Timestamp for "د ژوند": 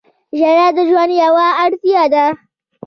0.77-1.11